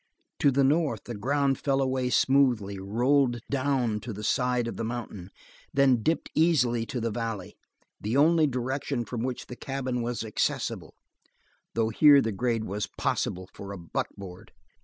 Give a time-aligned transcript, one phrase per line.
[0.39, 4.83] To the north the ground fell away smoothly, rolled down to the side of the
[4.83, 5.29] mountain, and
[5.75, 7.55] then dipped easily to the valley
[7.99, 10.95] the only direction from which the cabin was accessible,
[11.75, 14.51] though here the grade was possible for a buckboard.